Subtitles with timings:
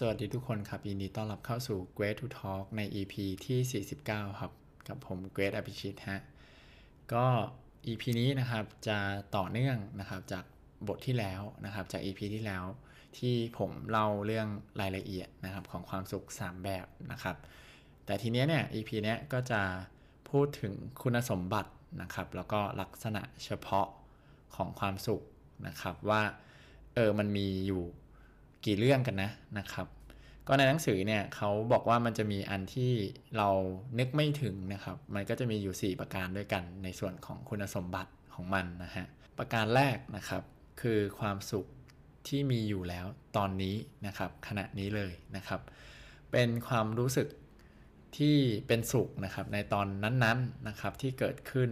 [0.00, 3.14] สวัสดีทุกคนครับ ยินดีต้อนรับเข้าสู่ Great to Talk ใน EP
[3.44, 4.52] ที่ 49 ครับ
[4.88, 6.20] กับผม Great อภิชิตฮะ
[7.12, 7.26] ก็
[7.86, 8.98] EP นี้นะครับจะ
[9.36, 10.44] ต่อเนื่องนะครับจาก
[10.88, 12.64] บทที่แล้วนะครับ จาก EP ที่แล้ว
[13.18, 14.48] ที่ผมเล่าเรื่อง
[14.80, 17.36] รายละเอียดนะครับของความสุข 3 แบบนะครับ
[18.06, 19.62] แต่ทีเนี้ยเนี่ย EP เนี้ยก็จะ
[20.30, 20.72] พูดถึง
[21.02, 21.70] คุณสมบัติ
[22.02, 23.88] นะครับ แล้วก็ลักษณะเฉพาะ
[24.56, 25.22] ของความสุข
[25.66, 26.22] นะครับว่า
[26.94, 27.84] เออมันมีอยู่
[28.64, 29.86] กี่เรื่องกันนะนะครับ
[30.46, 32.92] ก็ในหนังสือเนี่ยเขาบอกว่ามันจะมีอันที่
[33.36, 33.48] เรา
[33.98, 39.06] นึกไม่ถึงนะครับ มันก็จะมีอยู่ 4 ประการด้วยกันในส่วนของคุณสมบัติของมันนะฮะ
[39.38, 40.42] ประการแรกนะครับ
[40.80, 41.66] คือความสุข
[42.28, 43.06] ที่มีอยู่แล้ว
[43.36, 45.60] ตอนนี้นะครับขณะนี้เลยนะครับ
[46.32, 47.28] เป็นความรู้สึก
[48.18, 51.70] ที่เป็นสุขนะครับในตอนนั้นๆนะครับที่เกิดขึ้น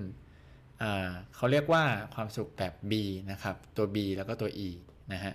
[1.34, 1.84] เขาเรียกว่า
[2.14, 2.92] ความสุขแบบ B
[3.30, 4.68] นะครับตัว B แล้วก็ตัว E
[5.12, 5.34] นะฮะ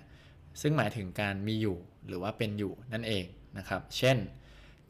[0.61, 3.25] ซึ่งหมายถึงการมีอยู่หรือว่าเป็นอยู่นั่นเอง
[3.57, 4.17] นะครับ เช่น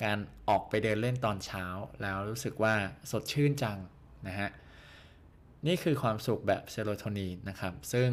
[0.03, 0.17] การ
[0.49, 1.65] ออกไปเดินเล่นตอนเช้า
[2.01, 2.73] แล้วรู้สึกว่า
[3.11, 3.77] สดชื่นจัง
[4.27, 4.49] นะฮะ
[5.67, 8.09] นี่คือความสุขแบบเซโรโทนินนะครับ ซึ่ง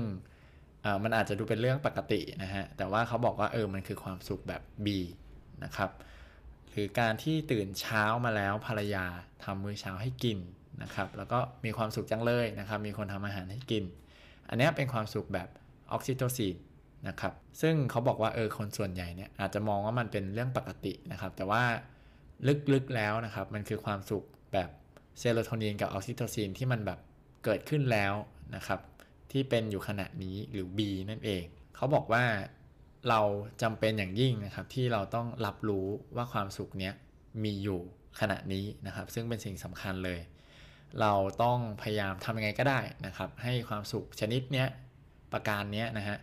[1.03, 4.87] มันอาจจะดูเป็นเรื่องปกตินะฮะ แต่ว่าเขาบอกว่าเออ มันคือความสุขแบบ B
[5.65, 5.91] นะครับ
[6.71, 9.07] หรือการที่ตื่นเช้ามาแล้วภรรยา
[9.45, 10.39] ทำมื้อเช้าให้กิน
[10.83, 13.85] นะครับ แล้วก็มีความสุขจังเลยนะครับ มีคนทำอาหารให้กิน
[14.49, 15.49] อันนี้เป็นความสุขแบบ
[15.93, 16.57] ออกซิโตซิน
[17.09, 21.63] นะครับ ซึ่งเขาบอกว่าเออคนส่วนใหญ่เนี่ยอาจจะมองว่ามันเป็นเรื่องปกตินะครับ แต่ว่า
[22.73, 24.69] ลึกๆแล้วนะครับ มันคือความสุขแบบ
[25.19, 26.99] เซโรโทนินกับออกซิโทซินที่มันแบบ
[27.45, 28.15] เกิดขึ้นแล้ว
[28.57, 28.81] นะครับ
[29.33, 30.79] ที่เป็นอยู่ขณะนี้หรือ B
[31.11, 31.45] นั่นเอง
[31.77, 32.25] เขาบอกว่า
[33.09, 33.21] เรา
[33.63, 36.95] จำเป็นอย่างยิ่งนะครับ ที่เราต้องรับรู้ว่าความสุขเนี้ย
[37.45, 37.81] มีอยู่
[38.21, 40.21] ขณะนี้นะครับ ซึ่งเป็นสิ่งสำคัญเลย
[41.01, 41.13] เรา
[41.43, 44.69] ต้องพยายามทำยังไงก็ได้นะครับ ให้ความสุขชนิดเนี้ย
[45.33, 46.17] ประการเนี้ยนะฮะ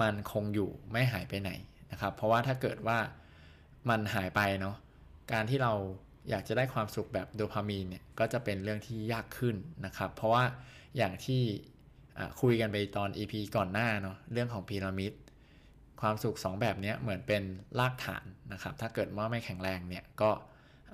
[0.00, 1.50] มันคงอยู่ไม่หายไปไหน
[1.92, 2.98] นะครับ เพราะว่าถ้าเกิดว่า
[3.90, 4.76] มันหายไปเนาะ
[5.32, 5.72] การที่เรา
[6.30, 10.44] อยากจะได้ความสุขแบบโดพามีนเนี่ยก็จะเป็นเรื่องที่ยากขึ้นนะครับ เพราะว่า
[10.96, 11.42] อย่างที่
[12.40, 15.12] คุยกันไปตอน EP ก่อนหน้าเนาะเรื่องของพีระมิด
[16.00, 17.42] ความสุข 2 แบบนี้เหมือนเป็น
[17.78, 20.30] รากฐานนะครับ ถ้าเกิดว่าไม่แข็งแรงเนี่ยก็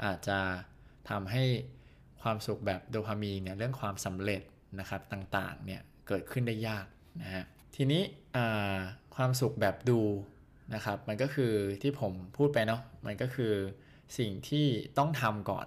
[0.04, 0.38] อาจจะ
[1.10, 1.44] ทำให้
[2.22, 4.43] ความสุขแบบโดพามีนเนี่ยเรื่องความสำเร็จ
[4.81, 6.87] นะครับต่างๆเนี่ยเกิดขึ้นได้ยาก
[7.22, 7.44] นะฮะ
[7.78, 8.03] ทีนี้
[9.14, 10.00] ความสุขแบบดู
[10.75, 13.53] นะครับ มันก็คือที่ผมพูดไปเนาะมันก็คือ
[14.19, 14.66] สิ่งที่
[14.98, 15.66] ต้องทำก่อน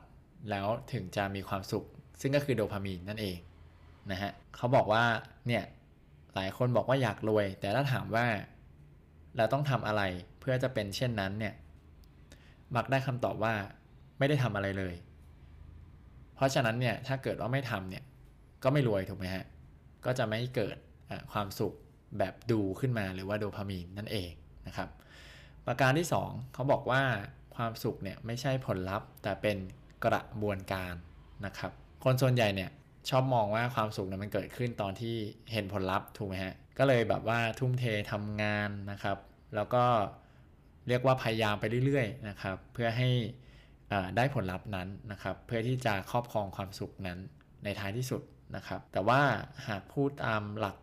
[0.50, 1.86] แล้วถึงจะมีความสุข
[2.22, 3.38] ซึ่งก็คือโดพามีนนั่นเอง
[4.12, 5.03] นะฮะเขาบอกว่า
[5.47, 5.64] เนี่ย
[6.36, 8.26] หลายคนบอกว่าอยากรวย แต่ถ้าถามว่า
[9.38, 10.02] เราต้องทำอะไร
[10.40, 11.53] เพื่อจะเป็นเช่นนั้นเนี่ย
[12.76, 13.53] มักได้คำตอบว่า
[14.20, 14.96] ไม่ได้ทำอะไรเลย
[16.36, 18.03] เพราะฉะนั้นเนี่ยถ้าเกิดว่าไม่ทำเนี่ย
[18.64, 19.46] ก็ไม่รวยถูกไหมฮะ
[20.06, 20.78] ก็จะไม่เกิด
[21.31, 21.74] ความสุข
[22.18, 24.31] แบบดูขึ้นมาหรือว่าโดพามีนนั่นเอง
[24.68, 24.90] นะครับ
[25.66, 27.02] ประการที่ 2เขาบอกว่า
[27.56, 29.58] ความสุขเนี่ยไม่ใช่ผลลัพธ์ แต่เป็น
[30.06, 30.94] กระบวนการ
[31.46, 31.72] นะครับ
[32.03, 32.72] คนส่วนใหญ่เนี่ย
[33.09, 35.16] ชอบมองว่าความสุขเนี่ยมันเกิดขึ้นตอนที่
[35.52, 39.18] เห็นผลลัพธ์ถูกไหมฮะ ก็เลยแบบว่าทุ่มเททำงานนะครับ
[39.56, 39.84] แล้วก็
[40.88, 43.09] เรียกว่าพยายามไปเรื่อยๆนะครับ เพื่อให้
[44.18, 47.20] ได้ผลลัพธ์นั้นนะครับ เพื่อที่จะครอบครองความสุขนั้น
[47.64, 48.22] ในท้ายที่สุด
[48.56, 49.22] นะครับ แต่ว่า
[49.68, 50.76] หากพูดตามหลัก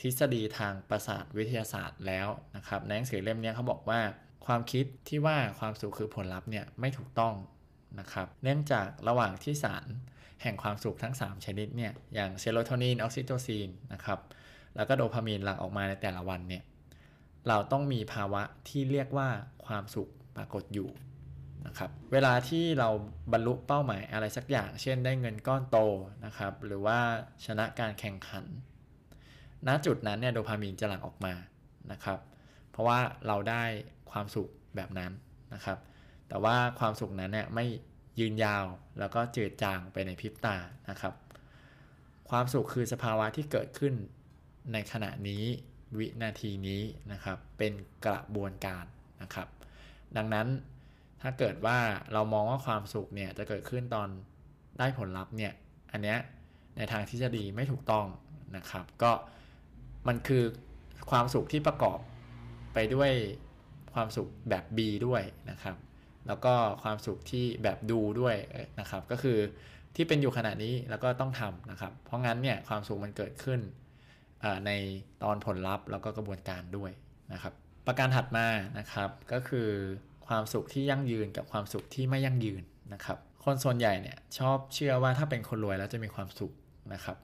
[0.00, 4.00] ทฤษฎีทางประสาทวิทยาศาสตร์แล้วนะครับในหนังสือเล่มนี้เขาบอกว่า
[4.46, 7.34] ความคิดที่ว่าความสุขคือผลลัพธ์เนี่ยไม่ถูกต้อง
[8.00, 9.86] นะครับเนื่องจากระหว่างที่สาร
[10.42, 14.18] แห่งความสุขทั้ง 3 ชนิดเนี่ยอย่างเซโรโทนินออกซิโตซินนะครับ
[14.76, 16.62] แล้วก็โดพามีนหลั่งออกมาในแต่ละวันเนี่ย
[17.48, 19.28] เราต้องมีภาวะที่เรียกว่า
[19.66, 20.88] ความสุขปรากฏอยู่
[21.66, 22.88] นะครับเวลาที่เรา
[23.32, 25.78] บรรลุเป้าหมายอะไรสักอย่าง เช่นได้เงินก้อนโต
[26.24, 26.98] นะครับหรือว่า
[27.46, 28.44] ชนะการแข่งขัน
[29.66, 31.34] ณจุดนั้นเนี่ยโดพามีนจะหลั่งออกมา
[31.92, 32.18] นะครับ
[32.70, 33.62] เพราะว่าเราได้
[34.10, 35.12] ความสุขแบบนั้น
[35.54, 35.78] นะครับ
[36.28, 37.66] แต่ว่าความสุขนั้นเนี่ยไม่
[38.20, 38.64] ยืนยาว
[38.98, 40.56] แล้วก็จืดจางไปในพริบตา
[40.90, 41.14] นะครับ
[42.30, 43.94] ความสุขคือสภาวะที่เกิดขึ้น
[44.72, 45.44] ในขณะนี้
[45.98, 46.82] วินาทีนี้
[47.12, 47.72] นะครับเป็น
[48.06, 48.84] กระบวนการ
[49.22, 49.48] นะครับ
[50.16, 50.46] ดังนั้น
[51.22, 51.78] ถ้าเกิดว่า
[52.12, 54.08] เรามองว่าความสุขเนี่ยจะเกิดขึ้นตอน
[54.78, 55.52] ได้ผลลัพธ์เนี่ย
[55.92, 56.18] อันเนี้ย
[56.76, 58.06] ในทางทฤษฎีไม่ถูกต้อง
[58.56, 59.12] นะครับ ก็
[60.08, 60.44] มันคือ
[61.10, 61.98] ความสุขที่ประกอบ
[62.74, 63.10] ไปด้วย
[63.94, 65.76] ความสุขแบบ B ด้วยนะครับ
[66.26, 68.36] แล้วก็ความสุขที่แบบดูด้วย
[68.80, 69.38] นะครับ ก็คือ
[69.96, 73.60] ที่เป็นอยู่ขณะนี้แล้วก็ต้องทำนะครับ เพราะงั้นเนี่ยความสุขมันเกิดขึ้น
[74.66, 74.70] ใน
[75.22, 76.90] ตอนผลลัพธ์แล้วก็กระบวนการด้วย
[77.32, 77.52] นะครับ
[77.86, 78.46] ประการถัดมา
[78.78, 79.68] นะครับก็คือ
[80.28, 82.62] ความสุขที่ยั่งยืนกับความสุขที่ไม่ยั่งยืน
[82.92, 86.52] นะครับ คนส่วนใหญ่เนี่ยชอบเชื่อว่าถ้าเป็นคนรวยแล้วจะมีความสุข
[86.92, 87.16] นะครับ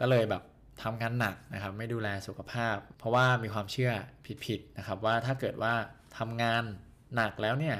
[0.00, 0.42] ก็เลยแบบ
[0.82, 3.92] ทำงานหนักนะครับ ไม่ดูแลสุขภาพ เพราะว่ามีความเชื่อ
[4.44, 5.74] ผิดๆนะครับ ว่าถ้าเกิดว่า
[6.18, 6.62] ทำงาน
[7.14, 7.76] หนักแล้วเนี่ย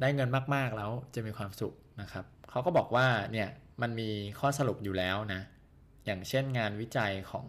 [0.00, 3.48] ได้เงินมากๆแล้วจะมีความสุขนะครับเขาก็บอกว่าเนี่ย
[3.82, 4.10] มันมี
[4.40, 5.40] ข้อสรุปอยู่แล้วนะ
[6.06, 7.46] อย่างเช่นงานวิจัยของ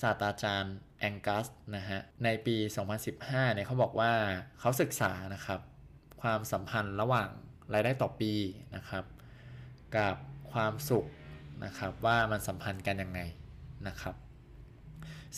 [0.00, 1.46] ศาสตราจารย์แองกัส
[1.76, 2.56] นะฮะในปี
[3.06, 4.12] 2015เนี่ยเขาบอกว่า
[4.60, 5.60] เขาศึกษานะครับ
[6.22, 7.28] ความสัมพันธ์ระหว่าง
[7.72, 8.32] รายได้ต่อปี
[8.76, 9.04] นะครับ
[9.96, 10.16] กับ
[10.52, 11.06] ความสุข
[11.64, 13.20] นะครับว่ามันสัมพันธ์กันยังไง
[13.88, 14.14] นะครับ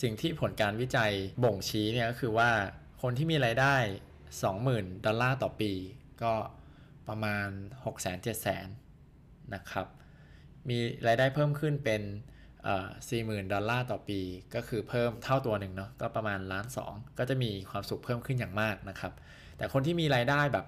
[0.01, 1.11] สิ่งที่ผลการวิจัย
[1.43, 2.49] บ่งชี้เนี่ยก็คือว่า
[3.01, 3.75] คนที่มีรายได้
[4.39, 5.71] 20,000 ดอลลาร์ต่อปี
[6.23, 6.33] ก็
[7.07, 7.47] ประมาณ
[7.83, 8.15] 6 7 0 0
[8.45, 9.87] 0 0นะครับ
[10.69, 10.77] มี
[11.07, 12.01] รายได้เพิ่มขึ้นเป็น
[13.09, 14.19] สี่หมื่นดอลลาร์ต่อปี
[14.55, 19.13] ก็คือเพิ่มเท่าตัวหนึ่งเนาะก็ประมาณล้านสองก็จะมีความสุขเพิ่มขึ้นอย่างมากนะครับ
[19.57, 20.65] แต่คนที่มีรายได้แบบ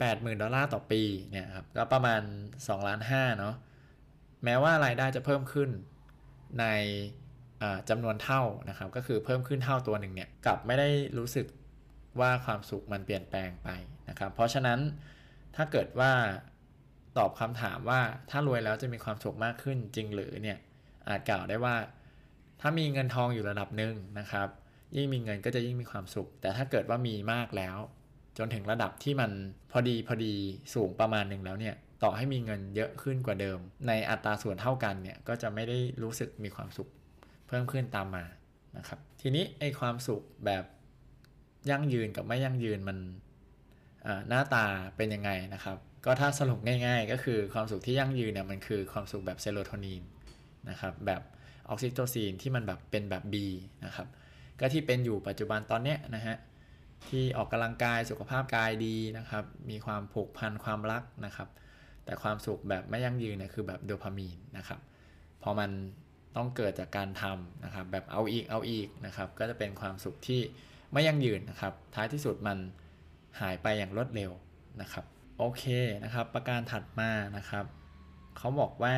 [0.00, 2.22] 80,000 ดอลลาร์ต่อปีเนี่ยครับก็ประมาณ
[2.54, 3.54] 2ล้าน5เนาะ
[4.44, 5.70] แม้ว่ารายได้จะเพิ่มขึ้น
[6.60, 6.66] ใน
[7.88, 10.88] จำนวนเท่านะครับ ก็คือเพิ่มขึ้นเท่าตัวหนึ่งเนี่ยกลับไม่ได้
[11.18, 11.46] รู้สึก
[12.20, 13.68] ว่าความสุขมันเปลี่ยนแปลงไป
[14.08, 14.78] นะครับ เพราะฉะนั้น
[15.56, 16.12] ถ้าเกิดว่า
[17.18, 18.00] ตอบคำถามว่า
[18.30, 20.58] ถ้ารวยแล้วจะมีความสุขมากขึ้นจริงหรือเนี่ย
[21.08, 21.76] อาจกล่าวได้ว่า
[22.60, 24.48] ถ้ามีเงินทองอยู่ระดับหนึ่งนะครับ
[24.96, 27.76] ยิ่งมีเงินก็จะยิ่งมีความสุข แต่ถ้าเกิดว่ามีมากแล้ว
[28.38, 29.30] จนถึงระดับที่มัน
[29.72, 30.32] พอดีพอดี
[30.74, 33.58] สูงประมาณหนึ่งแล้วเนี่ย ต่อให้มีเงินเยอะขึ้นกว่าเดิม
[33.88, 36.88] ในอัตราส่วนเท่ากันเนี่ยก็จะไม่ได้รู้สึกมีความสุข
[37.48, 38.24] เพิ่มขึ้นตามมา
[38.76, 40.64] นะครับทีนี้ไอความสุขแบบ
[41.70, 42.98] ยั่งยืนกับไม่ยั่งยืนมัน
[44.28, 44.64] หน้าตา
[44.96, 50.02] เป็นยังไงนะครับ ก็ถ้าสรุปง่าย ๆ ก็คือความสุขที่ยั่งยืนเนี่ยมันคือความสุขแบบเซโรโทนิน
[50.70, 51.22] นะครับแบบ
[51.68, 53.34] ออกซิโตซินที่มันแบบเป็นแบบ B
[53.84, 54.08] นะครับ
[54.60, 56.36] ก็ที่เป็นอยู่ปัจจุบันตอนเนี้ยนะฮะ
[57.08, 61.48] ที่ออกกำลังกายสุขภาพกายดีนะครับ มีความผูกพันความรักนะครับ
[62.04, 64.80] แต่ความสุขแบบไม่ยั่งยืนเนี่ยคือแบบโดพามีนนะครับ
[65.42, 65.70] พอมัน
[66.36, 70.40] ต้องเกิดจากการทำนะครับแบบเอาอีกเอาอีกนะครับก็จะเป็นความสุขที่
[70.92, 72.58] ไม่ยั่งยืนนะครับ ท้ายที่สุดมัน
[73.40, 74.30] หายไปอย่างรวดเร็ว
[74.80, 75.04] นะครับ
[75.38, 75.64] โอเค
[76.04, 77.64] นะครับประการถัดมานะครับ
[78.36, 78.96] เขาบอกว่า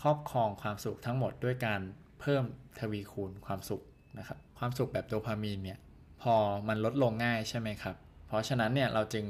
[0.00, 1.80] ครอบครองความสุขทั้งหมดด้วยการ
[2.20, 2.44] เพิ่ม
[2.78, 3.82] ทวีคูณความสุข
[4.18, 5.78] นะครับความสุขแบบโดพามีนเนี่ย
[6.22, 6.34] พอ
[6.68, 7.96] มันลดลงง่ายใช่ไหมครับ
[8.26, 9.26] เพราะฉะนั้นเนี่ยเราจึง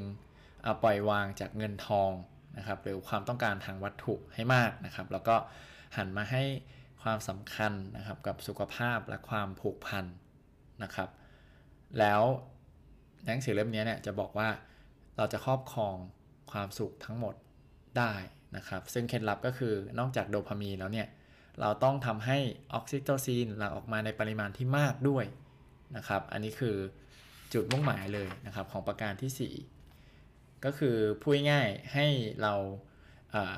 [0.63, 2.11] เอาปล่อยวางจากเงินทอง
[2.57, 5.35] นะครับหรือความต้องการทางวัตถุให้มากนะครับ แล้วก็
[5.97, 6.43] หันมาให้
[7.01, 10.05] ความสำคัญนะครับกับสุขภาพและความผูกพัน
[10.83, 11.09] นะครับ
[11.99, 12.21] แล้ว
[13.25, 14.49] หนังสือเล่มนี้เนี่ยจะบอกว่า
[15.17, 15.95] เราจะครอบครอง
[16.51, 17.35] ความสุขทั้งหมด
[17.97, 18.13] ได้
[18.57, 21.07] นะครับ ซึ่งเคล็ดลับก็คือนอกจากโดพามีนแล้วเนี่ย
[21.59, 22.37] เราต้องทำให้
[22.73, 25.25] ออกซิโตซินหลั่งออกมาในปริมาณที่มากด้วย
[25.97, 26.75] นะครับ อันนี้คือ
[27.53, 29.80] จุดมุ่งหมายเลยนะครับของประการที่ 4
[30.65, 32.07] ก็คือพูดง่ายให้
[32.41, 32.53] เรา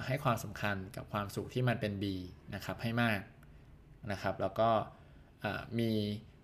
[0.08, 2.04] ให้ความสำคัญกับความสุขที่มันเป็น B
[2.56, 3.20] นะครับให้มาก
[4.12, 4.70] นะครับแล้วก็
[5.80, 5.92] มี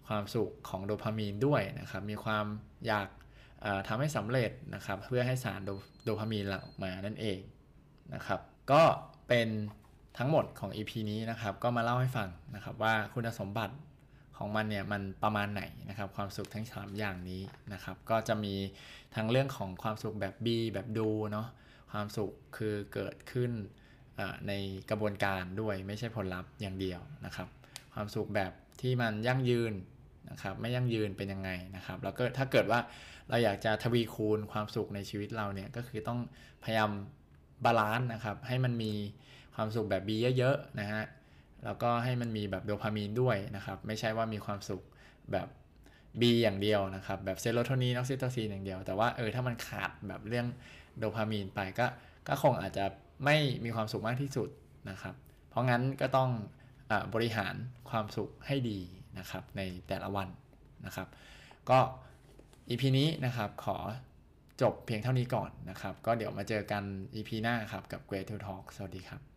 [0.07, 2.45] ความสุขของโดพามีนด้วยนะครับมีความ
[2.87, 3.07] อยาก
[3.87, 5.59] ทำให้สำเร็จนะครับเพื่อให้สาร
[6.03, 7.39] โดพามีนหลั่งออกมานั่นเอง
[8.13, 8.39] นะครับ
[8.71, 8.83] ก็
[9.27, 9.47] เป็น
[10.17, 13.75] ทั้งหมดของ EP นี้นะครับก็มาเล่าให้ฟังนะครับว่าคุณสมบัติ
[14.39, 17.41] ของมันเนี่ยมันประมาณไหนนะครับ ความสุขทั้ง 3 อย่างนี้
[17.73, 18.55] นะครับ ก็จะมี
[19.15, 21.47] ทั้งเรื่องของความสุขแบบ B แบบดูเนาะ
[21.91, 23.51] ความสุขคือเกิดขึ้น
[24.47, 24.53] ใน
[24.89, 27.47] กระบวนการด้วยไม่ใช่ผลลัพธ์อย่างเดียวนะครับ
[27.93, 28.51] ความสุขแบบ
[28.81, 29.73] ที่มันยั่งยืน
[30.29, 32.79] นะครับไม่ยั่งยืนเป็นยังไงนะครับแล้วก็ถ้าเกิดว่า
[33.29, 36.19] เราอยากจะทวีคูณความสุขในชีวิตเราเนี่ยก็คือต้อง
[36.63, 36.89] พยายาม
[37.65, 38.91] balance นะครับให้มันมี
[39.55, 41.03] ความสุขแบบ B เยอะๆนะฮะ
[41.65, 44.81] แล้วก็ให้มันมีแบบโดพามีนด้วยนะครับ ไม่ใช่ว่ามีความสุข
[45.31, 45.47] แบบ
[46.19, 50.47] B อย่างเดียวนะครับ แบบเซโรโทนินออกซิโตซินอย่างเดียว แต่ว่าเออถ้ามันขาดแบบเรื่อง
[50.97, 51.87] โดพามีนไปก็
[52.27, 52.85] ก็คงอาจจะ
[53.25, 54.49] ไม่มีความสุขมากที่สุด
[54.89, 55.15] นะครับ
[55.49, 56.29] เพราะงั้นก็ต้อง
[56.91, 57.55] อบริหาร
[57.89, 58.79] ความสุขให้ดี
[59.19, 60.27] นะครับในแต่ละวัน
[60.85, 61.07] นะครับ
[61.69, 61.79] ก็
[62.69, 63.77] EP นี้นะครับขอ
[64.61, 66.83] จบเพียงเท่านี้ก่อนนะครับ ก็เดี๋ยวมาเจอกัน
[67.15, 69.28] EP หน้าครับกับ Great to Talk สวัสดีครับ